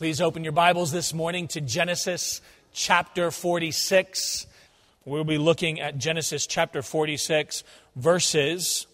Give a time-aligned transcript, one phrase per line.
[0.00, 2.40] Please open your Bibles this morning to Genesis
[2.72, 4.46] chapter 46.
[5.04, 7.64] We'll be looking at Genesis chapter 46,
[7.96, 8.86] verses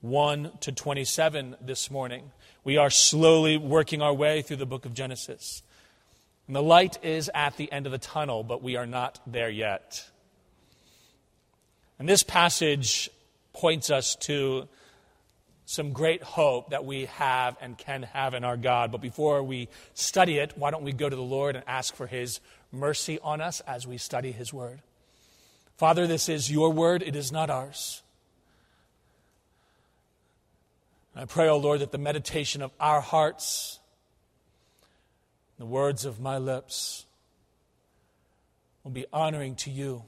[0.00, 2.32] 1 to 27 this morning.
[2.64, 5.62] We are slowly working our way through the book of Genesis.
[6.48, 9.50] And the light is at the end of the tunnel, but we are not there
[9.50, 10.10] yet.
[12.00, 13.08] And this passage
[13.52, 14.66] points us to
[15.68, 18.90] some great hope that we have and can have in our God.
[18.90, 22.06] But before we study it, why don't we go to the Lord and ask for
[22.06, 22.40] His
[22.72, 24.80] mercy on us as we study His Word?
[25.76, 28.02] Father, this is your Word, it is not ours.
[31.12, 33.78] And I pray, O oh Lord, that the meditation of our hearts,
[35.58, 37.04] the words of my lips,
[38.84, 40.04] will be honoring to you,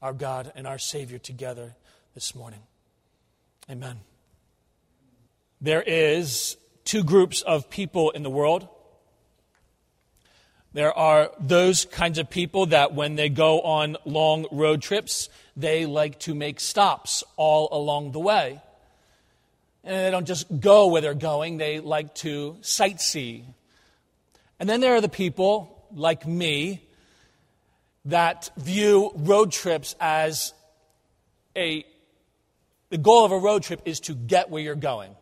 [0.00, 1.74] our God and our Savior, together
[2.14, 2.60] this morning.
[3.68, 3.98] Amen.
[5.62, 8.66] There is two groups of people in the world.
[10.72, 15.86] There are those kinds of people that when they go on long road trips, they
[15.86, 18.60] like to make stops all along the way.
[19.84, 23.44] And they don't just go where they're going, they like to sightsee.
[24.58, 26.82] And then there are the people, like me,
[28.06, 30.54] that view road trips as
[31.54, 31.86] a.
[32.90, 35.14] The goal of a road trip is to get where you're going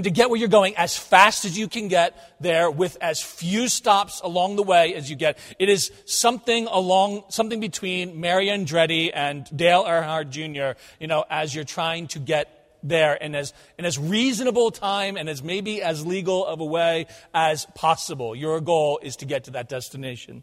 [0.00, 3.20] and to get where you're going as fast as you can get there with as
[3.20, 5.36] few stops along the way as you get.
[5.58, 11.54] It is something along, something between Mario Andretti and Dale Earnhardt Jr., you know, as
[11.54, 16.06] you're trying to get there in as, in as reasonable time and as maybe as
[16.06, 18.34] legal of a way as possible.
[18.34, 20.42] Your goal is to get to that destination.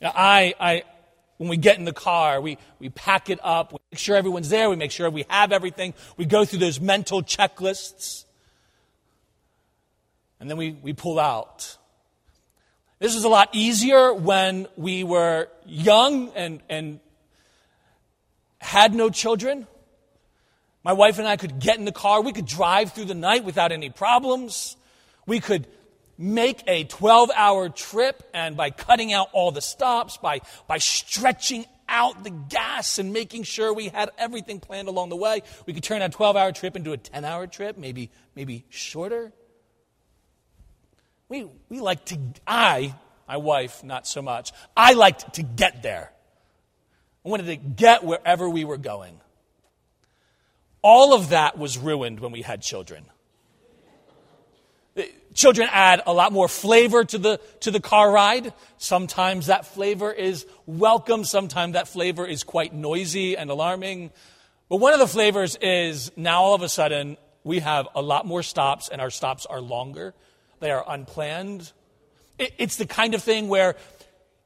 [0.00, 0.82] Now, I, I,
[1.44, 4.48] when we get in the car, we, we pack it up, we make sure everyone's
[4.48, 8.24] there, we make sure we have everything, we go through those mental checklists,
[10.40, 11.76] and then we, we pull out.
[12.98, 16.98] This was a lot easier when we were young and, and
[18.58, 19.66] had no children.
[20.82, 23.44] My wife and I could get in the car, we could drive through the night
[23.44, 24.78] without any problems.
[25.26, 25.66] We could
[26.18, 31.66] make a 12 hour trip and by cutting out all the stops, by, by stretching
[31.88, 35.82] out the gas and making sure we had everything planned along the way, we could
[35.82, 39.32] turn a 12 hour trip into a 10 hour trip, maybe, maybe shorter.
[41.28, 42.94] We, we like to, I,
[43.26, 46.10] my wife, not so much, I liked to get there.
[47.24, 49.20] I wanted to get wherever we were going.
[50.82, 53.06] All of that was ruined when we had children.
[55.34, 58.52] Children add a lot more flavor to the, to the car ride.
[58.78, 61.24] Sometimes that flavor is welcome.
[61.24, 64.12] Sometimes that flavor is quite noisy and alarming.
[64.68, 68.26] But one of the flavors is now all of a sudden we have a lot
[68.26, 70.14] more stops and our stops are longer.
[70.60, 71.72] They are unplanned.
[72.38, 73.74] It, it's the kind of thing where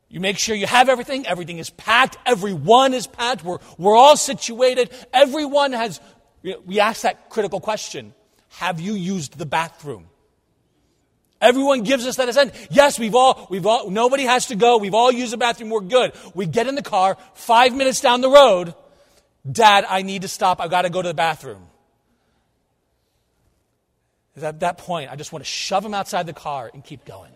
[0.09, 1.27] you make sure you have everything.
[1.27, 2.17] Everything is packed.
[2.25, 3.45] Everyone is packed.
[3.45, 4.91] We're, we're all situated.
[5.13, 6.01] Everyone has,
[6.43, 8.15] we ask that critical question.
[8.49, 10.08] Have you used the bathroom?
[11.41, 12.53] Everyone gives us that assent.
[12.71, 14.79] Yes, we've all, we've all, nobody has to go.
[14.79, 15.71] We've all used the bathroom.
[15.71, 16.13] We're good.
[16.35, 18.75] We get in the car, five minutes down the road.
[19.51, 20.61] Dad, I need to stop.
[20.61, 21.69] I've got to go to the bathroom.
[24.37, 27.33] At that point, I just want to shove him outside the car and keep going.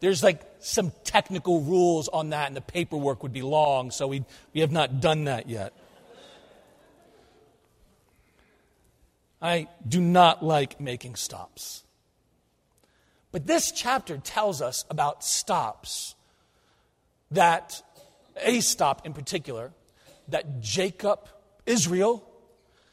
[0.00, 4.24] There's like some technical rules on that, and the paperwork would be long, so we,
[4.54, 5.74] we have not done that yet.
[9.40, 11.84] I do not like making stops.
[13.32, 16.14] But this chapter tells us about stops
[17.30, 17.82] that,
[18.36, 19.72] a stop in particular,
[20.28, 21.28] that Jacob,
[21.64, 22.26] Israel,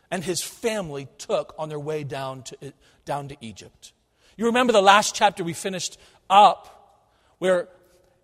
[0.09, 3.93] and his family took on their way down to, down to Egypt.
[4.37, 5.99] You remember the last chapter we finished
[6.29, 7.03] up
[7.39, 7.67] where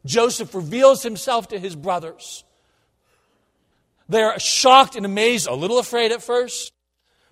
[0.06, 2.44] Joseph reveals himself to his brothers.
[4.08, 6.72] They're shocked and amazed, a little afraid at first.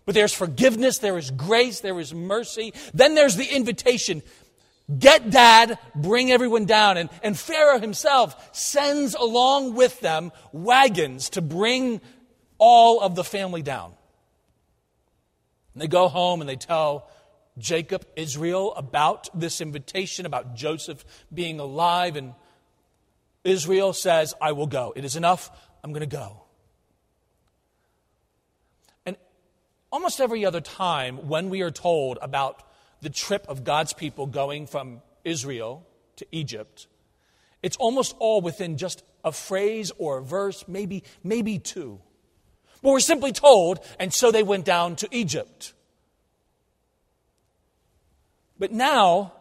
[0.06, 2.74] But there's forgiveness, there is grace, there is mercy.
[2.94, 4.24] Then there's the invitation
[5.00, 6.98] get dad, bring everyone down.
[6.98, 12.02] And, and Pharaoh himself sends along with them wagons to bring
[12.58, 13.94] all of the family down.
[15.74, 17.10] And they go home and they tell
[17.58, 22.16] Jacob, Israel, about this invitation, about Joseph being alive.
[22.16, 22.34] And
[23.44, 24.94] Israel says, I will go.
[24.96, 25.50] It is enough.
[25.84, 26.41] I'm going to go.
[29.92, 32.64] Almost every other time when we are told about
[33.02, 35.86] the trip of God's people going from Israel
[36.18, 36.88] to Egypt,
[37.62, 42.00] it's almost all within just a phrase or a verse, maybe, maybe two.
[42.82, 45.74] But we're simply told, and so they went down to Egypt.
[48.58, 49.34] But now,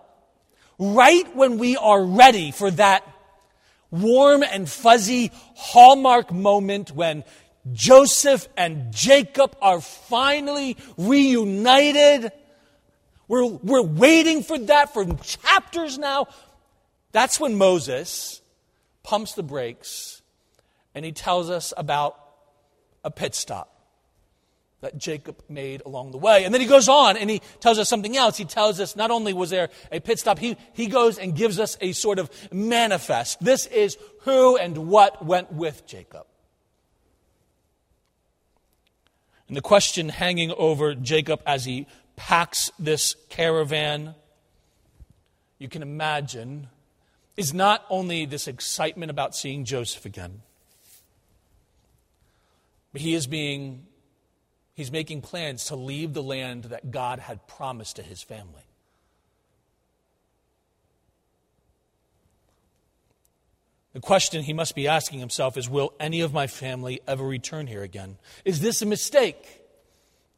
[0.78, 3.06] right when we are ready for that
[3.90, 7.24] warm and fuzzy hallmark moment when
[7.72, 12.32] Joseph and Jacob are finally reunited.
[13.28, 16.26] We're, we're waiting for that for chapters now.
[17.12, 18.40] That's when Moses
[19.02, 20.22] pumps the brakes
[20.94, 22.18] and he tells us about
[23.04, 23.80] a pit stop
[24.80, 26.44] that Jacob made along the way.
[26.44, 28.36] And then he goes on and he tells us something else.
[28.36, 31.58] He tells us not only was there a pit stop, he, he goes and gives
[31.58, 33.40] us a sort of manifest.
[33.40, 36.26] This is who and what went with Jacob.
[39.50, 44.14] And the question hanging over Jacob as he packs this caravan,
[45.58, 46.68] you can imagine,
[47.36, 50.42] is not only this excitement about seeing Joseph again,
[52.92, 53.86] but he is being
[54.74, 58.69] he's making plans to leave the land that God had promised to his family.
[63.92, 67.66] The question he must be asking himself is Will any of my family ever return
[67.66, 68.18] here again?
[68.44, 69.56] Is this a mistake?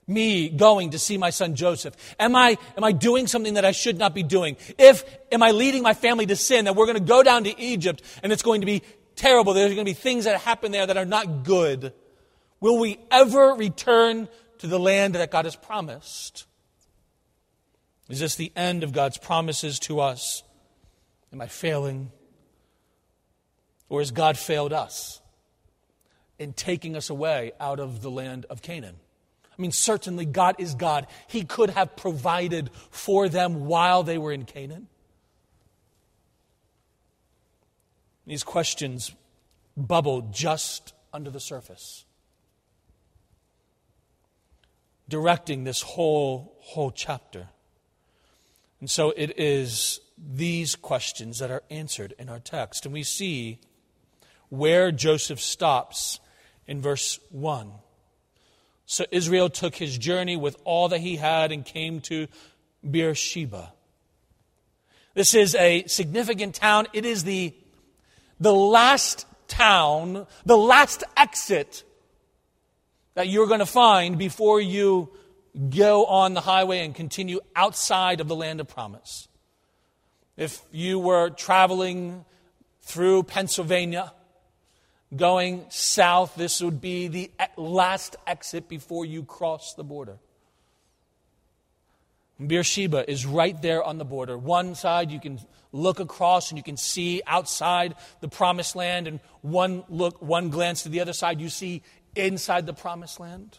[0.06, 1.94] Me going to see my son Joseph?
[2.19, 4.56] Am I, am I doing something that I should not be doing?
[4.76, 7.60] If, am I leading my family to sin that we're going to go down to
[7.60, 8.82] Egypt and it's going to be
[9.14, 9.54] terrible?
[9.54, 11.93] There's going to be things that happen there that are not good.
[12.60, 14.28] Will we ever return
[14.58, 16.46] to the land that God has promised?
[18.08, 20.43] Is this the end of God's promises to us?
[21.32, 22.10] Am I failing?
[23.92, 25.20] Or has God failed us
[26.38, 28.96] in taking us away out of the land of Canaan?
[29.46, 31.06] I mean, certainly God is God.
[31.26, 34.88] He could have provided for them while they were in Canaan.
[38.26, 39.12] These questions
[39.76, 42.06] bubble just under the surface,
[45.06, 47.48] directing this whole, whole chapter.
[48.80, 52.86] And so it is these questions that are answered in our text.
[52.86, 53.60] And we see
[54.52, 56.20] where Joseph stops
[56.66, 57.72] in verse 1.
[58.84, 62.26] So Israel took his journey with all that he had and came to
[62.88, 63.72] Beersheba.
[65.14, 66.87] This is a significant town.
[66.93, 67.54] It is the,
[68.40, 71.82] the last town, the last exit
[73.14, 75.08] that you're going to find before you
[75.70, 79.28] go on the highway and continue outside of the land of promise.
[80.37, 82.26] If you were traveling
[82.82, 84.12] through Pennsylvania,
[85.14, 90.19] going south, this would be the last exit before you cross the border.
[92.44, 94.37] Beersheba is right there on the border.
[94.37, 95.38] One side you can
[95.70, 100.82] look across and you can see outside the promised land, and one look, one glance
[100.82, 101.82] to the other side, you see
[102.17, 103.59] inside the promised land.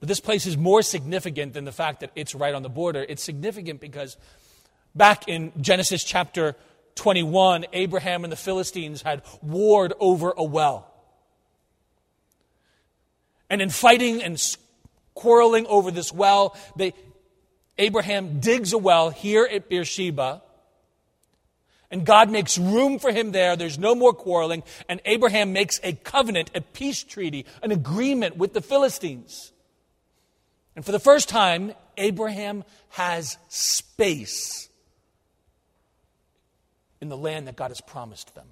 [0.00, 3.04] But this place is more significant than the fact that it's right on the border.
[3.08, 4.16] It's significant because
[4.94, 6.54] back in Genesis chapter
[6.98, 10.92] 21, Abraham and the Philistines had warred over a well.
[13.48, 14.38] And in fighting and
[15.14, 16.92] quarreling over this well, they,
[17.78, 20.42] Abraham digs a well here at Beersheba.
[21.90, 23.56] And God makes room for him there.
[23.56, 24.62] There's no more quarreling.
[24.88, 29.52] And Abraham makes a covenant, a peace treaty, an agreement with the Philistines.
[30.76, 34.68] And for the first time, Abraham has space
[37.00, 38.46] in the land that God has promised them.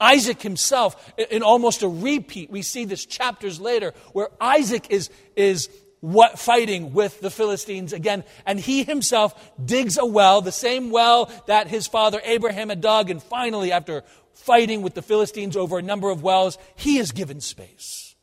[0.00, 5.70] Isaac himself, in almost a repeat, we see this chapters later, where Isaac is, is
[6.00, 9.34] what, fighting with the Philistines again, and he himself
[9.64, 14.04] digs a well, the same well that his father Abraham had dug, and finally, after
[14.34, 18.14] fighting with the Philistines over a number of wells, he is given space.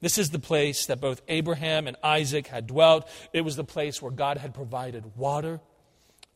[0.00, 3.08] This is the place that both Abraham and Isaac had dwelt.
[3.32, 5.60] It was the place where God had provided water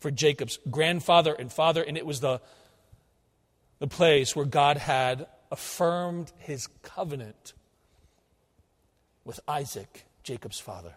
[0.02, 2.40] for Jacob's grandfather and father, and it was the,
[3.78, 7.54] the place where God had affirmed his covenant
[9.24, 10.94] with Isaac, Jacob's father.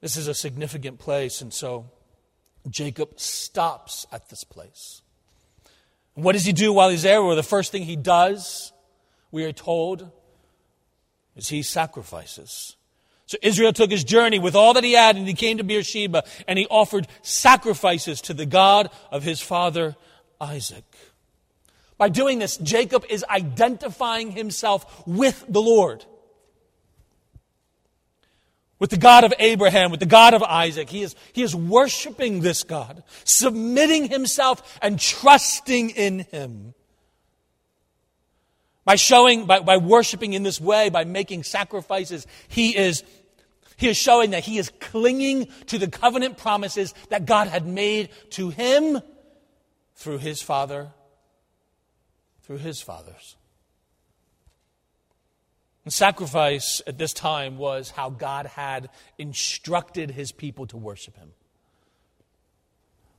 [0.00, 1.88] This is a significant place, and so
[2.68, 5.02] Jacob stops at this place.
[6.16, 7.22] And what does he do while he's there?
[7.22, 8.72] Well, the first thing he does,
[9.30, 10.10] we are told,
[11.36, 12.76] is he sacrifices.
[13.32, 16.22] So Israel took his journey with all that he had, and he came to Beersheba,
[16.46, 19.96] and he offered sacrifices to the God of his father
[20.38, 20.84] Isaac.
[21.96, 26.04] By doing this, Jacob is identifying himself with the Lord.
[28.78, 30.90] With the God of Abraham, with the God of Isaac.
[30.90, 36.74] He is, he is worshiping this God, submitting himself and trusting in him.
[38.84, 43.04] By showing, by, by worshiping in this way, by making sacrifices, he is,
[43.82, 48.10] he is showing that he is clinging to the covenant promises that God had made
[48.30, 49.00] to him
[49.96, 50.92] through his father,
[52.42, 53.34] through his fathers.
[55.84, 61.32] And sacrifice at this time was how God had instructed his people to worship him.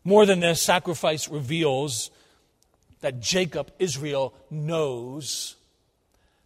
[0.06, 2.10] More than this, sacrifice reveals
[3.02, 5.58] that Jacob, Israel, knows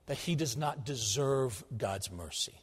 [0.08, 2.56] that he does not deserve God's mercy.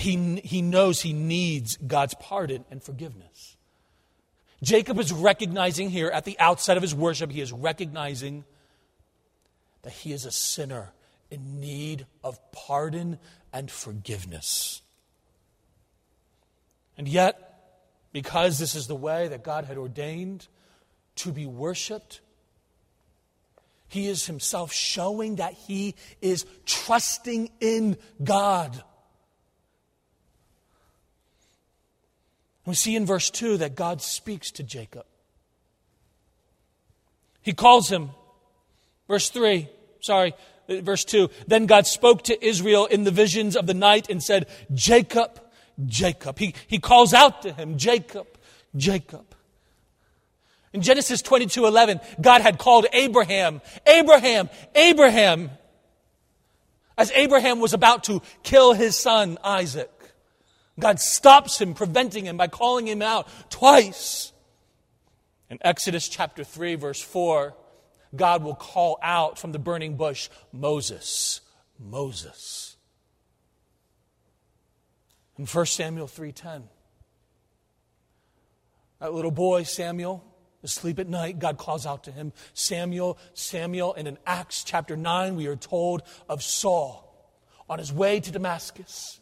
[0.00, 3.56] He, he knows he needs God's pardon and forgiveness.
[4.62, 8.44] Jacob is recognizing here at the outset of his worship, he is recognizing
[9.82, 10.92] that he is a sinner
[11.30, 13.18] in need of pardon
[13.52, 14.82] and forgiveness.
[16.96, 17.52] And yet,
[18.12, 20.46] because this is the way that God had ordained
[21.16, 22.20] to be worshiped.
[23.88, 28.82] He is himself showing that he is trusting in God.
[32.64, 35.04] We see in verse 2 that God speaks to Jacob.
[37.42, 38.10] He calls him,
[39.08, 39.68] verse 3,
[40.00, 40.34] sorry,
[40.68, 41.28] verse 2.
[41.48, 45.40] Then God spoke to Israel in the visions of the night and said, Jacob,
[45.86, 46.38] Jacob.
[46.38, 48.26] He, he calls out to him, Jacob,
[48.76, 49.26] Jacob.
[50.72, 55.50] In Genesis 22 11, God had called Abraham, Abraham, Abraham,
[56.96, 59.90] as Abraham was about to kill his son Isaac.
[60.78, 64.32] God stops him, preventing him by calling him out twice.
[65.50, 67.54] In Exodus chapter 3, verse 4,
[68.16, 71.40] God will call out from the burning bush Moses,
[71.78, 72.72] Moses
[75.42, 76.68] in 1 Samuel 3:10.
[79.00, 80.24] That little boy Samuel
[80.62, 83.94] asleep at night, God calls out to him, Samuel, Samuel.
[83.94, 87.12] And in Acts chapter 9, we are told of Saul
[87.68, 89.18] on his way to Damascus.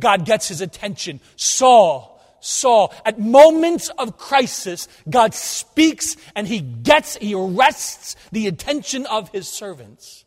[0.00, 1.20] God gets his attention.
[1.36, 9.06] Saul, Saul, at moments of crisis, God speaks and he gets, he arrests the attention
[9.06, 10.24] of his servants.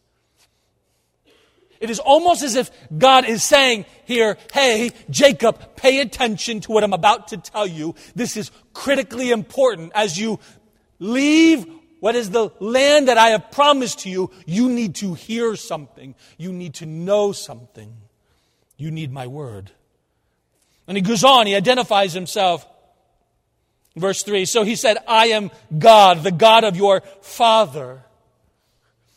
[1.81, 6.83] It is almost as if God is saying here, hey, Jacob, pay attention to what
[6.83, 7.95] I'm about to tell you.
[8.15, 9.91] This is critically important.
[9.93, 10.39] As you
[10.99, 11.65] leave
[11.99, 16.15] what is the land that I have promised to you, you need to hear something.
[16.37, 17.93] You need to know something.
[18.77, 19.71] You need my word.
[20.87, 22.65] And he goes on, he identifies himself.
[23.95, 28.03] Verse 3 So he said, I am God, the God of your father.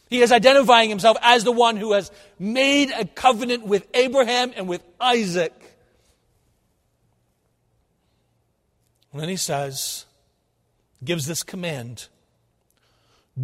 [0.09, 4.67] He is identifying himself as the one who has made a covenant with Abraham and
[4.67, 5.53] with Isaac.
[9.13, 10.07] And then he says,
[11.05, 12.09] gives this command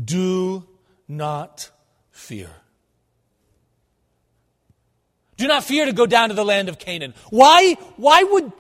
[0.04, 0.66] do
[1.06, 1.71] not
[2.11, 2.50] fear.
[5.37, 7.14] Do not fear to go down to the land of Canaan.
[7.31, 8.53] Why, why would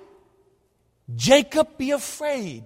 [1.14, 2.64] Jacob be afraid?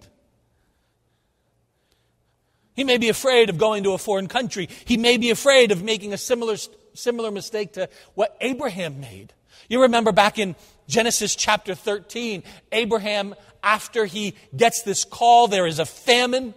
[2.75, 4.69] He may be afraid of going to a foreign country.
[4.85, 6.57] He may be afraid of making a similar,
[6.95, 9.33] similar mistake to what Abraham made.
[9.69, 10.55] You remember back in
[10.87, 16.55] Genesis chapter 13, Abraham, after he gets this call, there is a famine.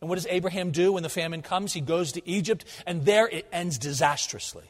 [0.00, 1.72] And what does Abraham do when the famine comes?
[1.72, 4.64] He goes to Egypt, and there it ends disastrously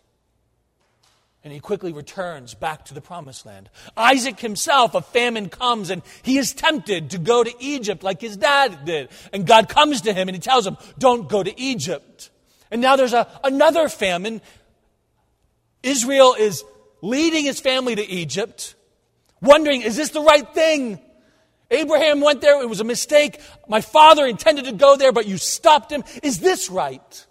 [1.44, 3.68] and he quickly returns back to the promised land.
[3.98, 8.38] Isaac himself, a famine comes and he is tempted to go to Egypt like his
[8.38, 9.10] dad did.
[9.30, 12.30] And God comes to him and he tells him, Don't go to Egypt.
[12.70, 14.40] And now there's a, another famine.
[15.82, 16.64] Israel is
[17.02, 18.74] leading his family to Egypt,
[19.42, 20.98] wondering, Is this the right thing?
[21.70, 23.38] Abraham went there, it was a mistake.
[23.68, 26.04] My father intended to go there, but you stopped him.
[26.22, 27.26] Is this right?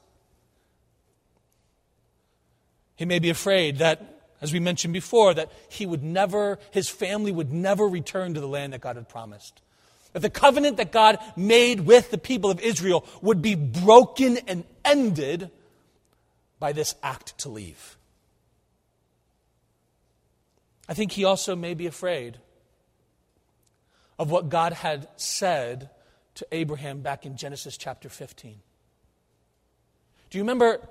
[2.95, 7.31] He may be afraid that, as we mentioned before, that he would never, his family
[7.31, 9.61] would never return to the land that God had promised.
[10.13, 14.63] That the covenant that God made with the people of Israel would be broken and
[14.85, 15.49] ended
[16.59, 17.97] by this act to leave.
[20.87, 22.37] I think he also may be afraid
[24.19, 25.89] of what God had said
[26.35, 28.55] to Abraham back in Genesis chapter 15.
[30.29, 30.87] Do you remember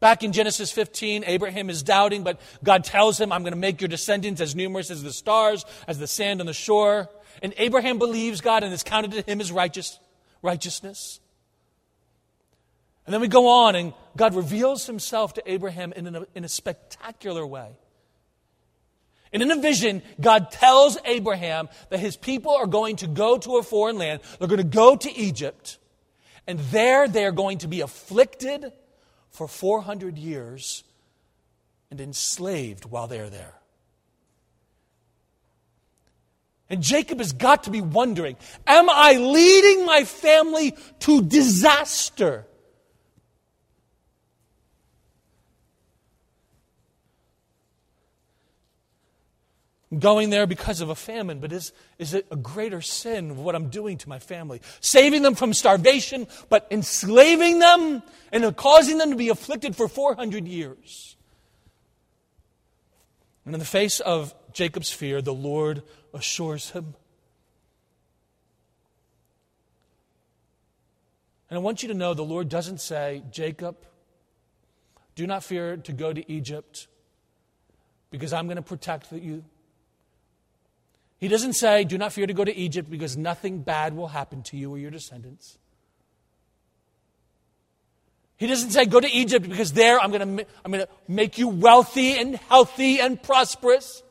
[0.00, 3.82] Back in Genesis 15, Abraham is doubting, but God tells him, I'm going to make
[3.82, 7.10] your descendants as numerous as the stars, as the sand on the shore.
[7.42, 10.00] And Abraham believes God and is counted to him as righteous,
[10.40, 11.20] righteousness.
[13.04, 17.46] And then we go on, and God reveals himself to Abraham in in a spectacular
[17.46, 17.76] way.
[19.32, 23.58] And in a vision, God tells Abraham that his people are going to go to
[23.58, 24.20] a foreign land.
[24.38, 25.78] They're going to go to Egypt.
[26.46, 28.72] And there they are going to be afflicted
[29.30, 30.84] for 400 years
[31.90, 33.54] and enslaved while they are there.
[36.68, 42.46] And Jacob has got to be wondering Am I leading my family to disaster?
[49.98, 53.56] Going there because of a famine, but is, is it a greater sin of what
[53.56, 54.60] I'm doing to my family?
[54.80, 60.46] Saving them from starvation, but enslaving them and causing them to be afflicted for 400
[60.46, 61.16] years.
[63.44, 65.82] And in the face of Jacob's fear, the Lord
[66.14, 66.94] assures him.
[71.48, 73.76] And I want you to know the Lord doesn't say, Jacob,
[75.16, 76.86] do not fear to go to Egypt
[78.12, 79.44] because I'm going to protect you.
[81.20, 84.42] He doesn't say, do not fear to go to Egypt because nothing bad will happen
[84.44, 85.58] to you or your descendants.
[88.38, 91.36] He doesn't say, go to Egypt because there I'm going to, I'm going to make
[91.36, 94.02] you wealthy and healthy and prosperous.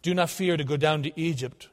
[0.00, 1.68] Do not fear to go down to Egypt,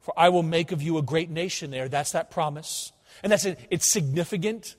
[0.00, 1.88] for I will make of you a great nation there.
[1.88, 2.90] That's that promise.
[3.22, 3.60] And that's it.
[3.70, 4.74] It's significant.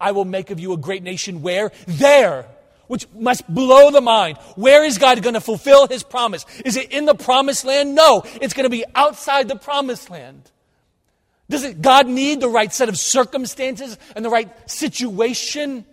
[0.00, 1.72] I will make of you a great nation where?
[1.86, 2.46] There.
[2.86, 4.38] Which must blow the mind.
[4.56, 6.44] Where is God going to fulfill his promise?
[6.64, 7.94] Is it in the promised land?
[7.94, 8.22] No.
[8.40, 10.50] It's going to be outside the promised land.
[11.48, 15.84] Does it, God need the right set of circumstances and the right situation?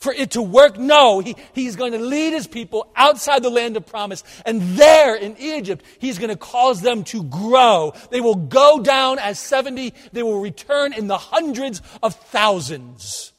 [0.00, 0.78] For it to work?
[0.78, 4.24] No, he, he's going to lead his people outside the land of promise.
[4.44, 7.92] And there in Egypt, he's going to cause them to grow.
[8.10, 13.32] They will go down as 70, they will return in the hundreds of thousands.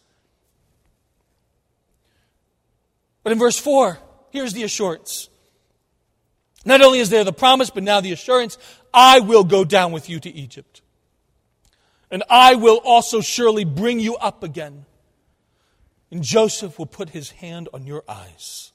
[3.23, 3.99] But in verse 4,
[4.31, 5.29] here's the assurance.
[6.63, 8.57] Not only is there the promise, but now the assurance
[8.93, 10.81] I will go down with you to Egypt.
[12.11, 14.85] And I will also surely bring you up again
[16.11, 18.73] and Joseph will put his hand on your eyes.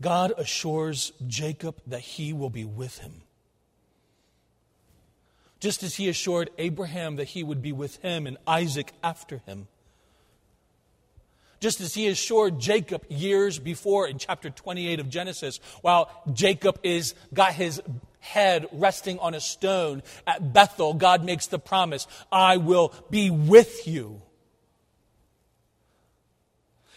[0.00, 3.22] God assures Jacob that he will be with him.
[5.60, 9.66] Just as he assured Abraham that he would be with him and Isaac after him
[11.64, 17.14] just as he assured Jacob years before in chapter 28 of Genesis, while Jacob is
[17.32, 17.80] got his
[18.20, 23.88] head resting on a stone at Bethel, God makes the promise, I will be with
[23.88, 24.20] you.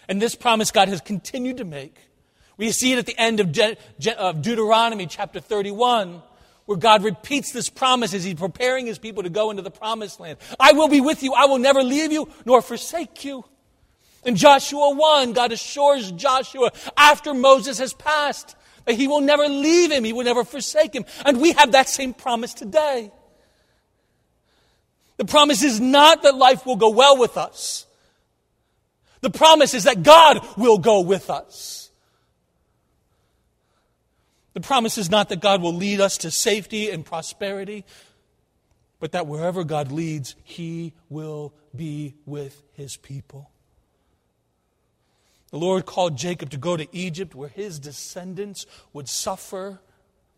[0.10, 1.96] And this promise God has continued to make.
[2.58, 3.78] We see it at the end of, De-
[4.18, 6.22] of Deuteronomy chapter 31
[6.66, 10.20] where God repeats this promise as He's preparing His people to go into the promised
[10.20, 10.40] land.
[10.60, 11.34] I will be with you.
[11.34, 13.46] I will never leave you nor forsake you.
[14.28, 19.90] In Joshua 1, God assures Joshua after Moses has passed that he will never leave
[19.90, 21.06] him, he will never forsake him.
[21.26, 23.10] And we have that same promise today.
[25.16, 27.86] The promise is not that life will go well with us.
[29.22, 31.90] The promise is that God will go with us.
[34.54, 37.86] The promise is not that God will lead us to safety and prosperity,
[39.00, 43.52] but that wherever God leads, He will be with His people.
[45.50, 49.80] The Lord called Jacob to go to Egypt where his descendants would suffer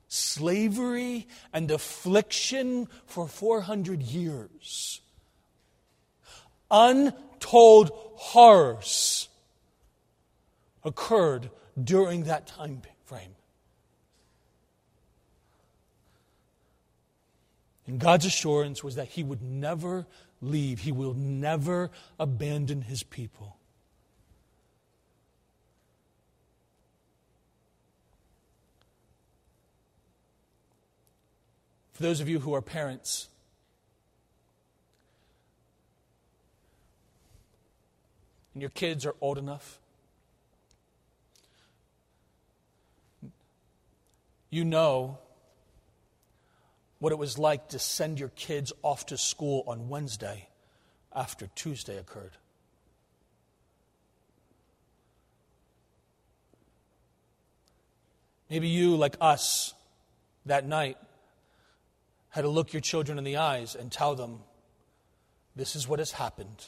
[0.07, 5.01] slavery and affliction for 400 years.
[6.71, 9.29] Untold horrors
[10.83, 11.49] occurred
[11.81, 13.35] during that time frame.
[17.87, 20.05] And God's assurance was that He would never
[20.41, 23.58] leave, He will never abandon His people.
[31.99, 33.27] Those of you who are parents,
[38.53, 39.79] and your kids are old enough,
[44.49, 45.17] you know
[46.99, 50.47] what it was like to send your kids off to school on Wednesday
[51.13, 52.31] after Tuesday occurred.
[58.49, 59.73] Maybe you, like us,
[60.45, 60.97] that night,
[62.29, 64.39] had to look your children in the eyes and tell them,
[65.55, 66.67] This is what has happened.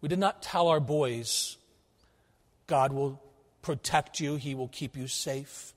[0.00, 1.56] We did not tell our boys,
[2.66, 3.22] God will
[3.62, 5.72] protect you, He will keep you safe,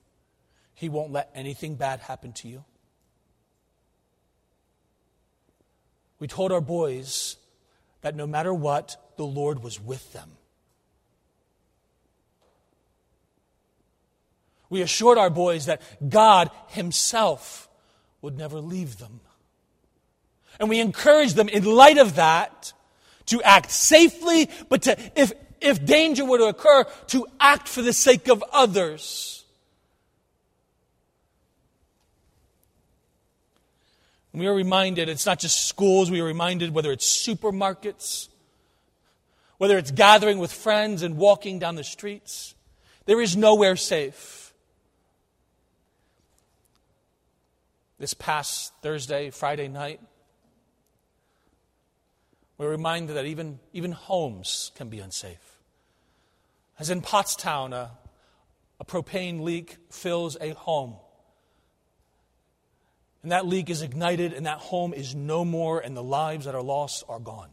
[0.74, 2.64] He won't let anything bad happen to you.
[6.20, 7.38] we told our boys
[8.02, 10.32] that no matter what, the Lord was with them.
[14.70, 17.70] We assured our boys that God Himself
[18.22, 19.22] would never leave them.
[20.60, 22.74] And we encouraged them, in light of that,
[23.28, 27.94] to act safely, but to, if, if danger were to occur, to act for the
[27.94, 29.38] sake of others.
[34.38, 38.28] we are reminded it's not just schools, we are reminded whether it's supermarkets,
[39.58, 42.54] whether it's gathering with friends and walking down the streets,
[43.06, 44.47] there is nowhere safe.
[48.00, 50.00] This past Thursday, Friday night,
[52.58, 55.60] we're reminded that even, even homes can be unsafe.
[56.80, 57.92] As in Pottstown, a,
[58.80, 60.96] a propane leak fills a home.
[63.24, 66.54] And that leak is ignited, and that home is no more, and the lives that
[66.54, 67.50] are lost are gone.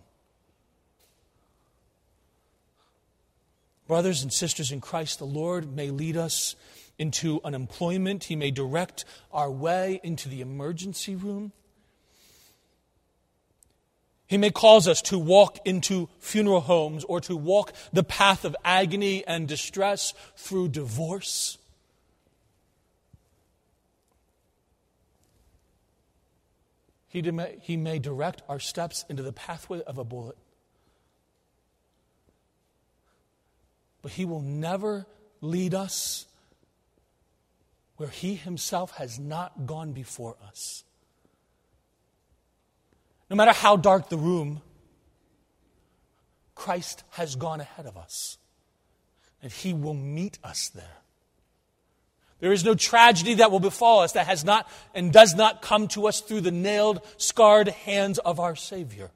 [3.86, 6.54] Brothers and sisters in Christ, the Lord may lead us
[6.98, 8.24] into unemployment.
[8.24, 11.52] He may direct our way into the emergency room.
[14.26, 18.56] He may cause us to walk into funeral homes or to walk the path of
[18.64, 21.58] agony and distress through divorce.
[27.14, 30.36] He may, he may direct our steps into the pathway of a bullet.
[34.02, 35.06] But He will never
[35.40, 36.26] lead us
[37.96, 40.84] where He Himself has not gone before us.
[43.30, 44.60] No matter how dark the room,
[46.54, 48.38] Christ has gone ahead of us,
[49.42, 50.98] and He will meet us there.
[52.40, 55.88] There is no tragedy that will befall us that has not and does not come
[55.88, 59.10] to us through the nailed, scarred hands of our Savior.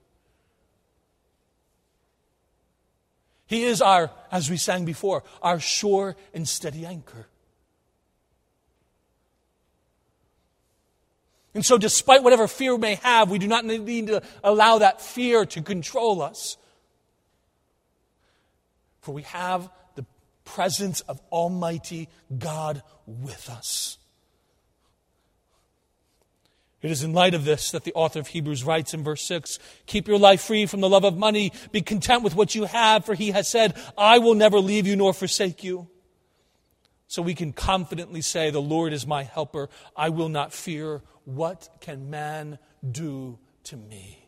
[3.46, 7.26] He is our, as we sang before, our sure and steady anchor.
[11.54, 15.00] And so, despite whatever fear we may have, we do not need to allow that
[15.00, 16.56] fear to control us.
[19.00, 20.04] For we have the
[20.44, 23.98] presence of Almighty God with us.
[26.80, 29.58] It is in light of this that the author of Hebrews writes in verse 6
[29.86, 31.52] Keep your life free from the love of money.
[31.72, 34.94] Be content with what you have, for he has said, I will never leave you
[34.94, 35.88] nor forsake you.
[37.08, 39.70] So we can confidently say, The Lord is my helper.
[39.96, 41.02] I will not fear.
[41.24, 44.26] What can man do to me?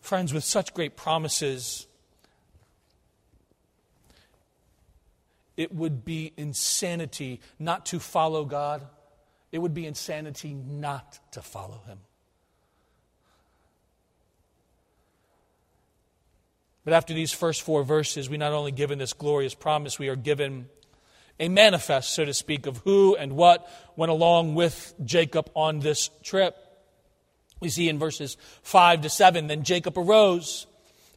[0.00, 1.86] Friends, with such great promises,
[5.56, 8.86] it would be insanity not to follow God.
[9.52, 12.00] It would be insanity not to follow Him.
[16.84, 20.16] But after these first four verses, we not only given this glorious promise, we are
[20.16, 20.68] given
[21.40, 26.10] a manifest, so to speak, of who and what went along with Jacob on this
[26.22, 26.56] trip.
[27.60, 30.66] We see in verses 5 to 7 Then Jacob arose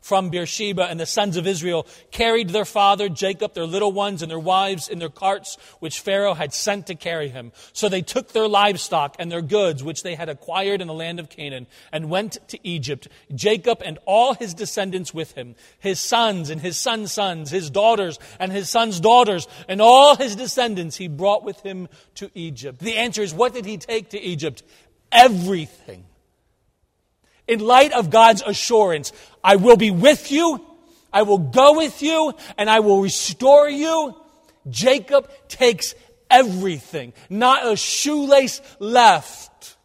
[0.01, 4.31] from Beersheba, and the sons of Israel carried their father Jacob, their little ones, and
[4.31, 7.51] their wives in their carts, which Pharaoh had sent to carry him.
[7.73, 11.19] So they took their livestock and their goods, which they had acquired in the land
[11.19, 13.07] of Canaan, and went to Egypt.
[13.33, 18.19] Jacob and all his descendants with him, his sons and his sons' sons, his daughters
[18.39, 22.79] and his sons' daughters, and all his descendants he brought with him to Egypt.
[22.79, 24.63] The answer is, what did he take to Egypt?
[25.11, 26.05] Everything
[27.47, 30.63] in light of God's assurance, I will be with you,
[31.11, 34.15] I will go with you, and I will restore you.
[34.69, 35.95] Jacob takes
[36.29, 39.75] everything, not a shoelace left.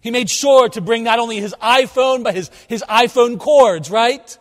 [0.00, 4.38] He made sure to bring not only his iPhone, but his, his iPhone cords, right?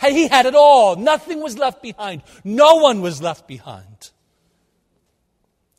[0.00, 0.96] He had it all.
[0.96, 2.22] Nothing was left behind.
[2.42, 4.11] No one was left behind.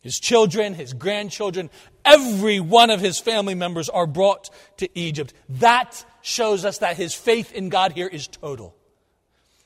[0.04, 1.70] His children, his grandchildren,
[2.04, 5.34] every one of his family members are brought to Egypt.
[5.48, 8.76] That shows us that his faith in God here is total.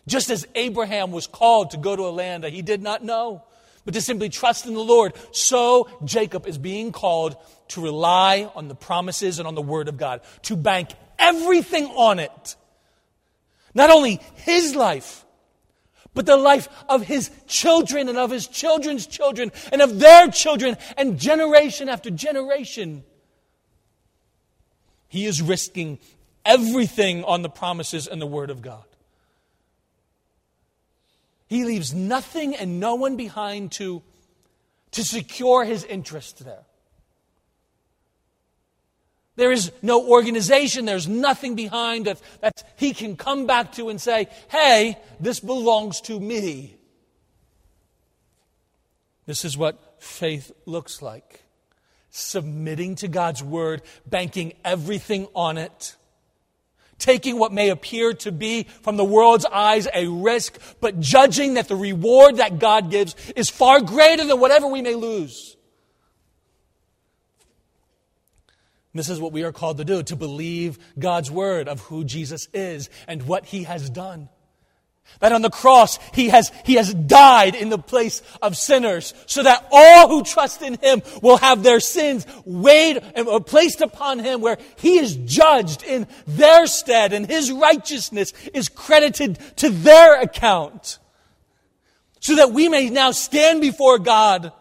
[0.05, 3.43] Just as Abraham was called to go to a land that he did not know,
[3.83, 7.35] but to simply trust in the Lord, so Jacob is being called
[7.69, 12.19] to rely on the promises and on the word of God, to bank everything on
[12.19, 12.55] it.
[13.73, 15.25] Not only his life,
[16.17, 20.75] but the life of his children and of his children's children and of their children
[20.97, 23.03] and generation after generation.
[25.07, 25.99] He is risking
[26.43, 28.83] everything on the promises and the Word of God.
[31.45, 34.01] He leaves nothing and no one behind to,
[34.93, 36.65] to secure his interest there.
[39.37, 44.01] There is no organization, there's nothing behind that, that he can come back to and
[44.01, 46.75] say, hey, this belongs to me.
[49.27, 51.43] This is what faith looks like
[52.09, 55.95] submitting to God's word, banking everything on it,
[56.97, 61.67] taking what may appear to be from the world's eyes a risk, but judging that
[61.67, 65.56] the reward that God gives is far greater than whatever we may lose.
[68.97, 72.47] This is what we are called to do to believe God's word of who Jesus
[72.53, 74.29] is and what he has done.
[75.19, 79.41] That on the cross, he has, he has died in the place of sinners so
[79.41, 84.19] that all who trust in him will have their sins weighed and uh, placed upon
[84.19, 90.21] him where he is judged in their stead and his righteousness is credited to their
[90.21, 90.99] account.
[92.19, 94.51] So that we may now stand before God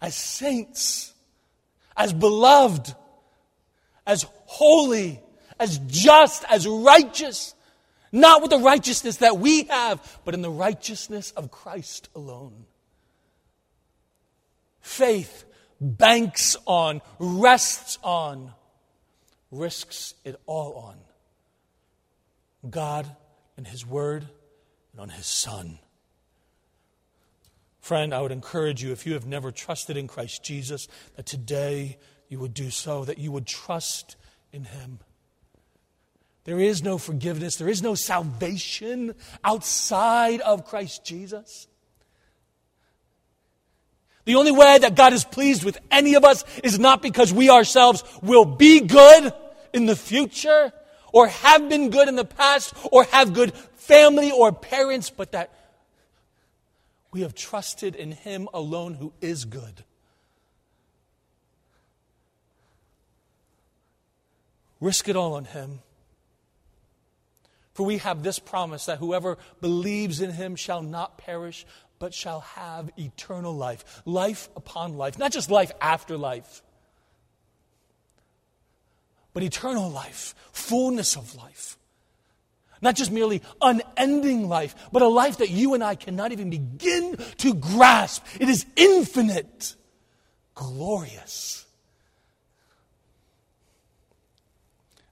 [0.00, 1.12] as saints,
[1.96, 2.94] as beloved,
[4.06, 5.20] as holy,
[5.58, 7.54] as just, as righteous,
[8.12, 12.66] not with the righteousness that we have, but in the righteousness of Christ alone.
[14.80, 15.44] Faith
[15.80, 18.52] banks on, rests on,
[19.50, 20.96] risks it all on
[22.70, 23.06] God
[23.56, 24.26] and His Word
[24.92, 25.78] and on His Son.
[27.86, 31.98] Friend, I would encourage you, if you have never trusted in Christ Jesus, that today
[32.28, 34.16] you would do so, that you would trust
[34.50, 34.98] in Him.
[36.42, 41.68] There is no forgiveness, there is no salvation outside of Christ Jesus.
[44.24, 47.50] The only way that God is pleased with any of us is not because we
[47.50, 49.32] ourselves will be good
[49.72, 50.72] in the future,
[51.12, 55.55] or have been good in the past, or have good family or parents, but that
[57.16, 59.84] we have trusted in Him alone who is good.
[64.82, 65.78] Risk it all on Him.
[67.72, 71.66] For we have this promise that whoever believes in him shall not perish,
[71.98, 74.02] but shall have eternal life.
[74.04, 75.18] Life upon life.
[75.18, 76.62] Not just life after life,
[79.34, 81.76] but eternal life, fullness of life.
[82.86, 87.16] Not just merely unending life, but a life that you and I cannot even begin
[87.38, 88.24] to grasp.
[88.38, 89.74] It is infinite,
[90.54, 91.66] glorious.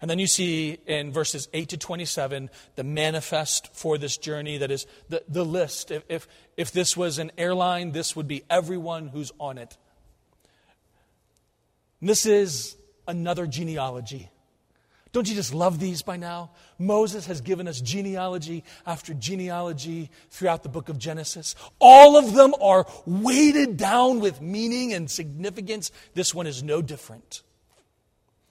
[0.01, 4.71] And then you see in verses 8 to 27 the manifest for this journey that
[4.71, 5.91] is the, the list.
[5.91, 9.77] If, if, if this was an airline, this would be everyone who's on it.
[11.99, 12.77] And this is
[13.09, 14.31] another genealogy.
[15.15, 16.51] Don't you just love these by now?
[16.77, 21.55] Moses has given us genealogy after genealogy throughout the book of Genesis.
[21.79, 25.93] All of them are weighted down with meaning and significance.
[26.15, 27.43] This one is no different.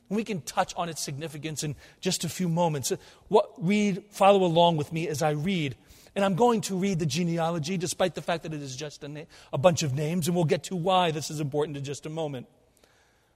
[0.07, 2.93] We can touch on its significance in just a few moments.
[3.27, 5.75] What, read, follow along with me as I read.
[6.15, 9.09] And I'm going to read the genealogy, despite the fact that it is just a,
[9.09, 12.05] na- a bunch of names, and we'll get to why this is important in just
[12.05, 12.47] a moment.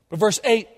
[0.08, 0.70] But verse 8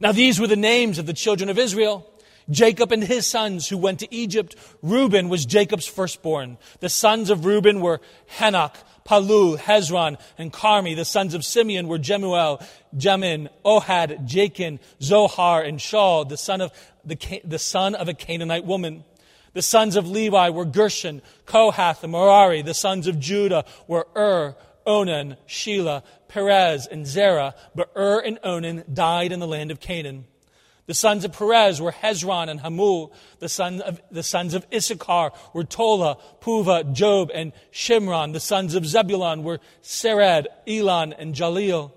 [0.00, 2.10] Now these were the names of the children of Israel.
[2.50, 4.56] Jacob and his sons who went to Egypt.
[4.82, 6.56] Reuben was Jacob's firstborn.
[6.80, 8.00] The sons of Reuben were
[8.38, 10.96] Hanoch, Pallu, Hezron, and Carmi.
[10.96, 12.62] The sons of Simeon were Jemuel,
[12.96, 16.72] Jamin, Ohad, Jachin, Zohar, and Shaul, the son of,
[17.04, 19.04] the, the son of a Canaanite woman.
[19.52, 22.62] The sons of Levi were Gershon, Kohath, and Merari.
[22.62, 27.54] The sons of Judah were Ur, Onan, Shelah, Perez, and Zerah.
[27.74, 30.26] But Ur and Onan died in the land of Canaan.
[30.88, 33.12] The sons of Perez were Hezron and Hamul.
[33.40, 38.32] The, son of, the sons of Issachar were Tola, Puvah, Job, and Shimron.
[38.32, 41.92] The sons of Zebulun were Sered, Elon, and Jahleel.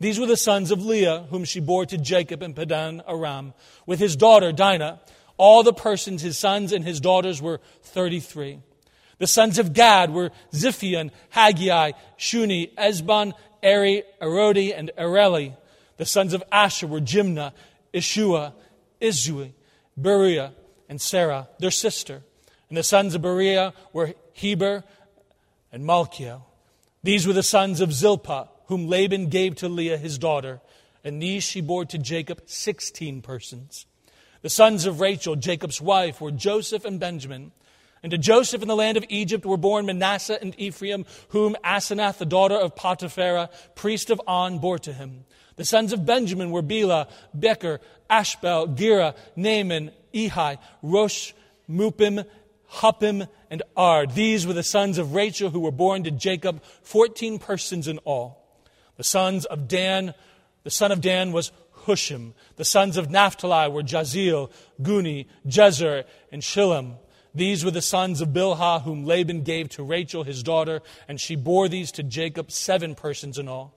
[0.00, 3.52] These were the sons of Leah, whom she bore to Jacob in Padan Aram,
[3.84, 5.00] with his daughter Dinah.
[5.36, 8.60] All the persons, his sons and his daughters, were 33.
[9.20, 15.54] The sons of Gad were Ziphion, Haggai, Shuni, Ezbon, Eri, Arodi, and Areli.
[15.98, 17.52] The sons of Asher were Jimnah,
[17.92, 18.54] Ishuah,
[19.00, 19.52] Isui,
[20.00, 20.52] Beriah,
[20.88, 22.22] and Sarah, their sister.
[22.70, 24.84] And the sons of Beriah were Heber
[25.70, 26.40] and Malchiel.
[27.02, 30.62] These were the sons of Zilpah, whom Laban gave to Leah his daughter.
[31.04, 33.84] And these she bore to Jacob sixteen persons.
[34.40, 37.52] The sons of Rachel, Jacob's wife, were Joseph and Benjamin.
[38.02, 42.18] And to Joseph in the land of Egypt were born Manasseh and Ephraim, whom Asenath,
[42.18, 45.24] the daughter of Potiphera, priest of On, bore to him.
[45.56, 51.32] The sons of Benjamin were Bela, Becher, Ashbel, Gera, Naaman, Ehi, Rosh,
[51.68, 52.24] Muppim,
[52.70, 54.12] Huppim, and Ard.
[54.12, 58.40] These were the sons of Rachel who were born to Jacob, 14 persons in all.
[58.96, 60.14] The sons of Dan,
[60.62, 61.52] the son of Dan was
[61.84, 62.32] Hushim.
[62.56, 66.96] The sons of Naphtali were Jahzeel, Guni, Jezer, and Shillem.
[67.34, 71.36] These were the sons of Bilhah, whom Laban gave to Rachel, his daughter, and she
[71.36, 73.74] bore these to Jacob, seven persons in all.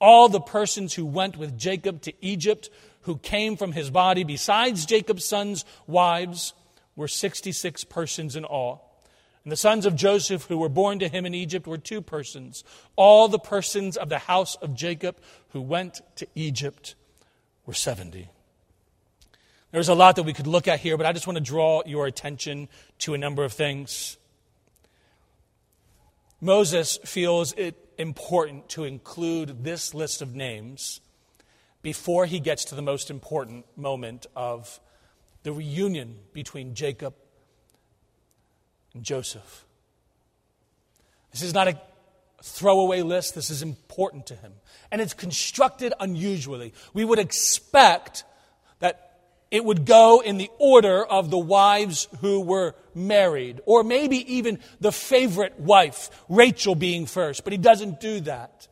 [0.00, 2.68] All the persons who went with Jacob to Egypt,
[3.02, 6.52] who came from his body, besides Jacob's sons' wives,
[6.96, 8.86] were 66 persons in all.
[9.44, 12.64] And the sons of Joseph who were born to him in Egypt were two persons.
[12.96, 15.18] All the persons of the house of Jacob
[15.50, 16.96] who went to Egypt
[17.64, 18.28] were 70.
[19.76, 21.82] There's a lot that we could look at here, but I just want to draw
[21.84, 24.16] your attention to a number of things.
[26.40, 31.02] Moses feels it important to include this list of names
[31.82, 34.80] before he gets to the most important moment of
[35.42, 37.12] the reunion between Jacob
[38.94, 39.66] and Joseph.
[41.32, 41.78] This is not a
[42.42, 44.54] throwaway list, this is important to him.
[44.90, 46.72] And it's constructed unusually.
[46.94, 48.24] We would expect
[49.50, 54.58] it would go in the order of the wives who were married, or maybe even
[54.80, 58.66] the favorite wife, Rachel being first, but he doesn't do that.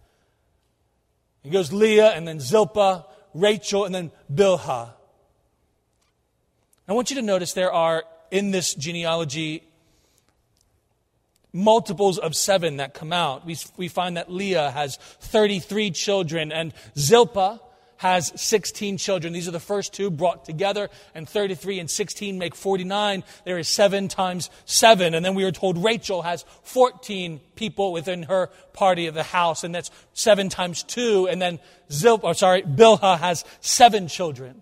[1.42, 4.90] He goes Leah and then Zilpah, Rachel and then Bilhah.
[6.88, 9.62] I want you to notice there are in this genealogy
[11.52, 13.46] multiples of seven that come out.
[13.46, 17.60] We, we find that Leah has 33 children and Zilpah
[18.05, 19.33] has 16 children.
[19.33, 23.25] These are the first two brought together, and 33 and 16 make 49.
[23.47, 25.14] There is 7 times 7.
[25.14, 29.64] And then we are told Rachel has 14 people within her party of the house,
[29.64, 31.29] and that's 7 times 2.
[31.29, 34.61] And then Zilp, oh, sorry, Bilhah has 7 children.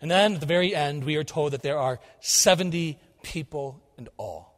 [0.00, 4.06] And then at the very end, we are told that there are 70 people in
[4.18, 4.54] all.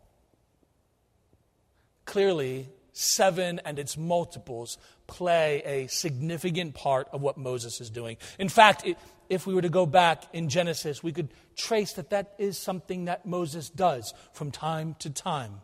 [2.05, 8.17] Clearly, seven and its multiples play a significant part of what Moses is doing.
[8.39, 8.85] In fact,
[9.29, 13.07] if we were to go back in Genesis, we could trace that that is something
[13.07, 15.61] that Moses does from time to time,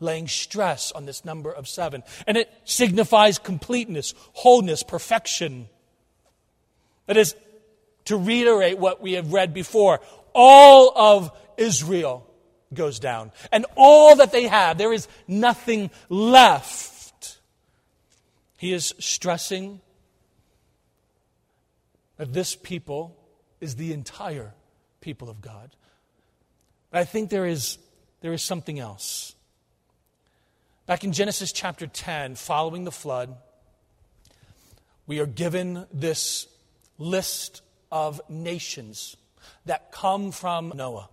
[0.00, 2.02] laying stress on this number of seven.
[2.26, 5.68] And it signifies completeness, wholeness, perfection.
[7.06, 7.34] That is,
[8.06, 10.00] to reiterate what we have read before,
[10.34, 12.26] all of Israel
[12.72, 13.32] goes down.
[13.52, 16.93] And all that they have, there is nothing left.
[18.64, 19.82] He is stressing
[22.16, 23.14] that this people
[23.60, 24.54] is the entire
[25.02, 25.76] people of God.
[26.90, 27.76] But I think there is,
[28.22, 29.34] there is something else.
[30.86, 33.36] Back in Genesis chapter 10, following the flood,
[35.06, 36.46] we are given this
[36.96, 37.60] list
[37.92, 39.14] of nations
[39.66, 41.10] that come from Noah.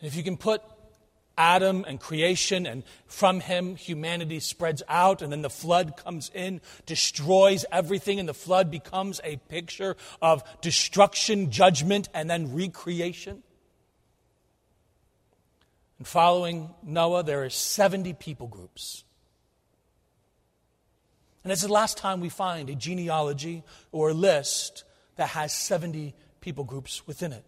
[0.00, 0.62] If you can put
[1.38, 6.60] Adam and creation, and from him humanity spreads out, and then the flood comes in,
[6.86, 13.42] destroys everything, and the flood becomes a picture of destruction, judgment, and then recreation.
[15.98, 19.04] And following Noah, there are 70 people groups.
[21.42, 26.14] And it's the last time we find a genealogy or a list that has 70
[26.40, 27.44] people groups within it.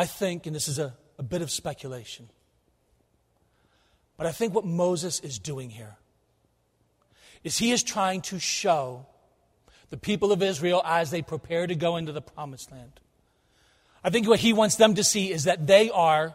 [0.00, 2.30] I think, and this is a, a bit of speculation,
[4.16, 5.98] but I think what Moses is doing here
[7.44, 9.04] is he is trying to show
[9.90, 12.98] the people of Israel as they prepare to go into the promised land.
[14.02, 16.34] I think what he wants them to see is that they are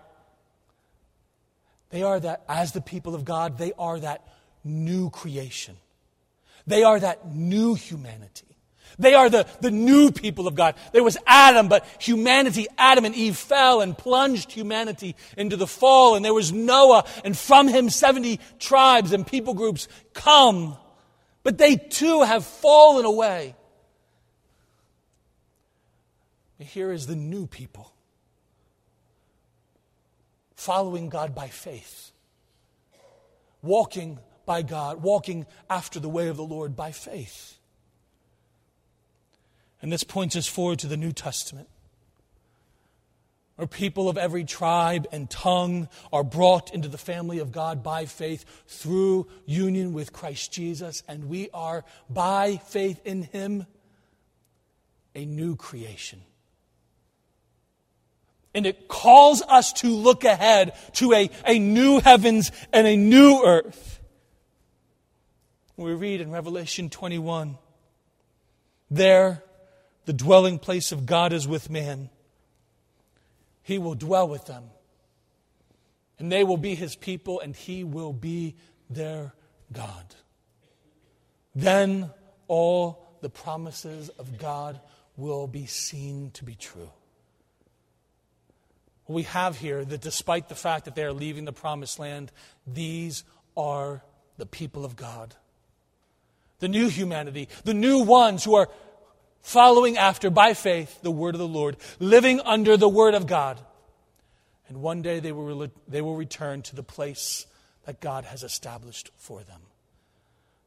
[1.90, 4.28] they are that as the people of God, they are that
[4.64, 5.78] new creation.
[6.68, 8.55] They are that new humanity.
[8.98, 10.76] They are the, the new people of God.
[10.94, 16.16] There was Adam, but humanity, Adam and Eve fell and plunged humanity into the fall.
[16.16, 20.78] And there was Noah, and from him 70 tribes and people groups come.
[21.44, 23.56] But they too have fallen away.
[26.58, 27.92] Here is the new people
[30.56, 32.12] following God by faith,
[33.62, 37.58] walking by God, walking after the way of the Lord by faith.
[39.86, 41.70] And this points us forward to the New Testament.
[43.56, 48.08] Where people of every tribe and tongue are brought into the family of God by
[48.08, 53.68] faith through union with Christ Jesus, and we are, by faith in Him,
[55.14, 56.24] a new creation.
[58.56, 63.44] And it calls us to look ahead to a, a new heavens and a new
[63.46, 64.00] earth.
[65.78, 67.60] We read in Revelation 21
[68.90, 69.44] there
[70.06, 72.10] the dwelling place of God is with man.
[73.62, 74.66] He will dwell with them.
[76.18, 78.56] And they will be his people, and he will be
[78.90, 79.34] their
[79.74, 80.16] God.
[81.54, 82.12] Then
[82.48, 84.80] all the promises of God
[85.18, 86.92] will be seen to be true.
[89.08, 92.32] We have here that despite the fact that they are leaving the promised land,
[92.66, 93.24] these
[93.56, 94.04] are
[94.38, 95.36] the people of God.
[96.60, 98.70] The new humanity, the new ones who are
[99.46, 103.60] following after by faith the word of the Lord, living under the word of God.
[104.68, 107.46] And one day they will, they will return to the place
[107.86, 109.62] that God has established for them.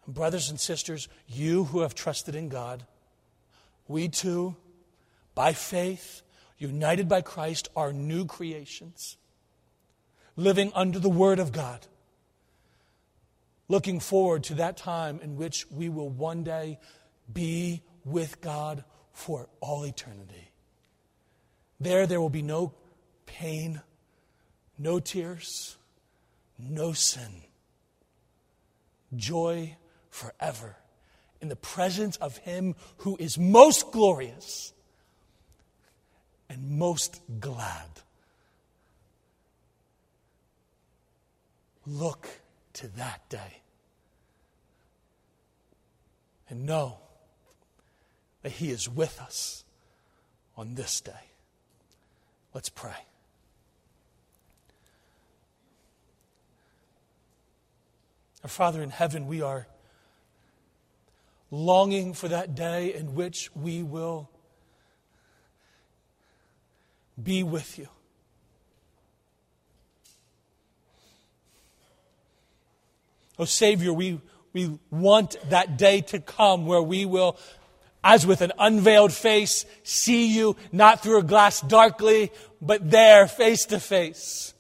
[0.07, 2.87] And brothers and sisters, you who have trusted in God,
[3.89, 4.55] we too,
[5.35, 6.23] by faith,
[6.57, 9.17] united by Christ, are new creations,
[10.37, 11.85] living under the Word of God,
[13.67, 16.79] looking forward to that time in which we will one day
[17.33, 20.51] be with God for all eternity.
[21.81, 22.75] There, there will be no
[23.27, 23.81] pain,
[24.79, 25.77] no tears,
[26.59, 27.43] no sin.
[29.15, 29.77] Joy
[30.11, 30.77] forever
[31.41, 34.73] in the presence of Him who is most glorious
[36.49, 37.89] and most glad.
[41.87, 42.29] Look
[42.75, 43.63] to that day
[46.49, 46.99] and know
[48.43, 49.65] that He is with us
[50.57, 51.13] on this day.
[52.55, 52.97] Let's pray.
[58.43, 59.67] Our Father in heaven, we are
[61.51, 64.31] longing for that day in which we will
[67.21, 67.89] be with you.
[73.39, 74.21] Oh, Savior, we,
[74.53, 77.37] we want that day to come where we will,
[78.03, 82.31] as with an unveiled face, see you not through a glass darkly,
[82.61, 84.55] but there, face to face.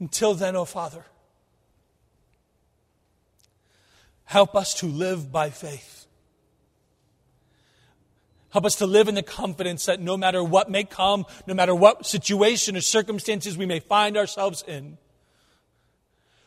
[0.00, 1.04] Until then, oh Father,
[4.24, 6.07] help us to live by faith.
[8.58, 11.72] Help us to live in the confidence that no matter what may come, no matter
[11.72, 14.98] what situation or circumstances we may find ourselves in,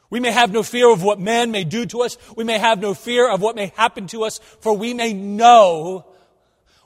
[0.09, 2.17] we may have no fear of what man may do to us.
[2.35, 6.05] We may have no fear of what may happen to us, for we may know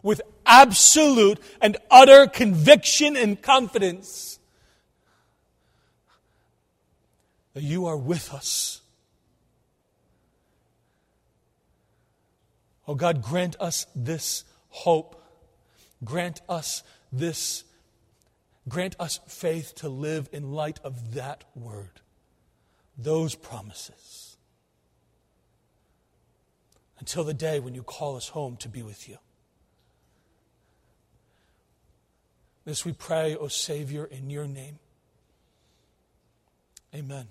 [0.04, 4.38] with absolute and utter conviction and confidence
[7.56, 8.80] that you are with us.
[12.88, 14.44] Oh God, grant us this
[14.76, 15.22] hope.
[16.04, 17.64] Grant us this,
[18.68, 22.02] grant us faith to live in light of that word,
[22.98, 24.38] those promises.
[27.00, 29.18] Until the day when you call us home to be with you.
[32.66, 34.80] This we pray, O Savior, in your name.
[36.94, 37.28] Amen.